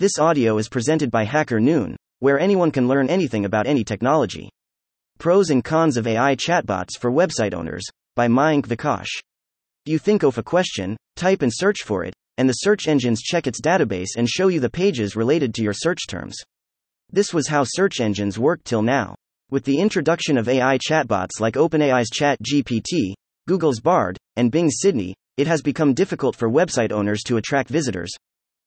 [0.00, 4.48] This audio is presented by HackerNoon, where anyone can learn anything about any technology.
[5.18, 7.84] Pros and cons of AI chatbots for website owners
[8.16, 9.10] by Mayank Vikash.
[9.84, 13.46] You think of a question, type and search for it, and the search engines check
[13.46, 16.38] its database and show you the pages related to your search terms.
[17.10, 19.14] This was how search engines worked till now.
[19.50, 23.12] With the introduction of AI chatbots like OpenAI's ChatGPT,
[23.46, 28.14] Google's Bard, and Bing's Sydney, it has become difficult for website owners to attract visitors.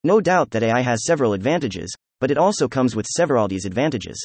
[0.04, 4.18] No doubt that AI has several advantages, but it also comes with several disadvantages.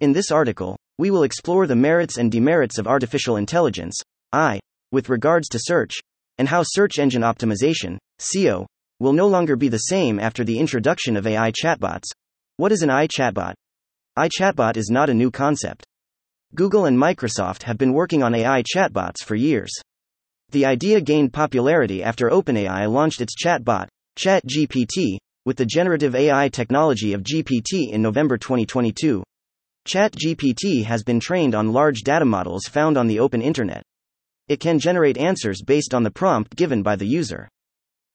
[0.00, 3.98] In this article, we will explore the merits and demerits of artificial intelligence,
[4.34, 4.60] AI,
[4.92, 5.94] with regards to search,
[6.38, 8.66] and how search engine optimization, SEO,
[9.00, 12.10] will no longer be the same after the introduction of AI chatbots.
[12.56, 13.54] What is an AI chatbot?
[14.18, 15.84] AI chatbot is not a new concept.
[16.54, 19.70] Google and Microsoft have been working on AI chatbots for years.
[20.50, 27.12] The idea gained popularity after OpenAI launched its chatbot, ChatGPT, with the generative AI technology
[27.12, 29.22] of GPT in November 2022.
[29.86, 33.84] ChatGPT has been trained on large data models found on the open internet.
[34.48, 37.48] It can generate answers based on the prompt given by the user.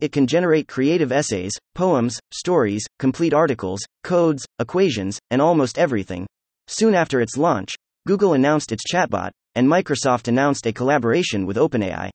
[0.02, 6.28] It can generate creative essays, poems, stories, complete articles, codes, equations, and almost everything.
[6.68, 7.76] Soon after its launch,
[8.06, 12.10] Google announced its chatbot, and Microsoft announced a collaboration with OpenAI.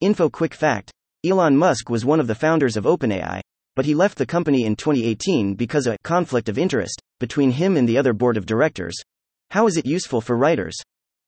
[0.00, 0.90] Info Quick Fact
[1.26, 3.40] Elon Musk was one of the founders of OpenAI,
[3.74, 7.76] but he left the company in 2018 because of a conflict of interest between him
[7.76, 8.94] and the other board of directors.
[9.50, 10.76] How is it useful for writers?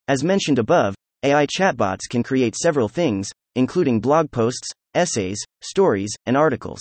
[0.06, 6.36] As mentioned above, AI chatbots can create several things, including blog posts, essays, stories, and
[6.36, 6.80] articles.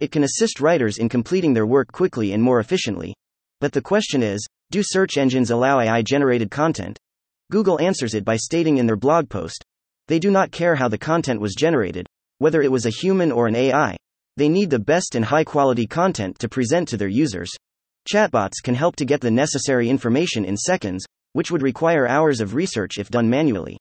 [0.00, 3.14] It can assist writers in completing their work quickly and more efficiently.
[3.60, 6.98] But the question is do search engines allow AI generated content?
[7.52, 9.64] Google answers it by stating in their blog post
[10.06, 12.06] they do not care how the content was generated,
[12.38, 13.96] whether it was a human or an AI.
[14.36, 17.50] They need the best and high quality content to present to their users.
[18.10, 22.54] Chatbots can help to get the necessary information in seconds, which would require hours of
[22.54, 23.78] research if done manually.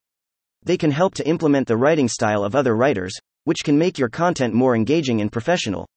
[0.64, 3.14] They can help to implement the writing style of other writers,
[3.44, 5.88] which can make your content more engaging and professional.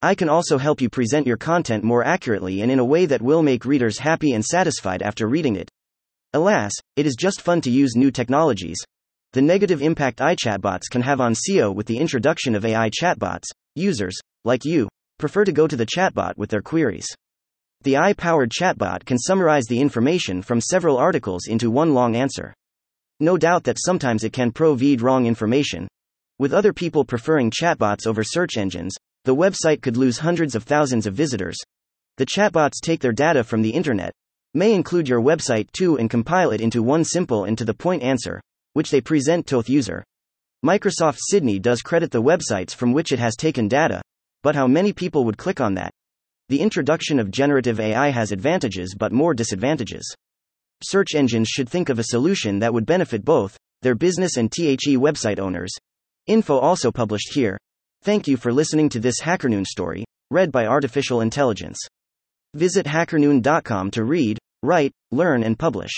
[0.00, 3.22] I can also help you present your content more accurately and in a way that
[3.22, 5.70] will make readers happy and satisfied after reading it.
[6.34, 8.78] Alas, it is just fun to use new technologies.
[9.32, 13.44] The negative impact AI chatbots can have on SEO with the introduction of AI chatbots,
[13.74, 14.88] users, like you,
[15.18, 17.06] prefer to go to the chatbot with their queries.
[17.82, 22.52] The AI powered chatbot can summarize the information from several articles into one long answer.
[23.20, 25.88] No doubt that sometimes it can provide wrong information,
[26.42, 31.06] with other people preferring chatbots over search engines, the website could lose hundreds of thousands
[31.06, 31.56] of visitors.
[32.16, 34.12] The chatbots take their data from the internet,
[34.52, 38.02] may include your website too, and compile it into one simple and to the point
[38.02, 38.40] answer,
[38.74, 40.04] which they present to the user.
[40.64, 44.00] Microsoft Sydney does credit the websites from which it has taken data,
[44.42, 45.90] but how many people would click on that?
[46.48, 50.04] The introduction of generative AI has advantages but more disadvantages.
[50.84, 54.96] Search engines should think of a solution that would benefit both their business and THE
[54.96, 55.72] website owners.
[56.26, 57.58] Info also published here.
[58.02, 61.78] Thank you for listening to this HackerNoon story, read by Artificial Intelligence.
[62.54, 65.92] Visit hackernoon.com to read, write, learn, and publish.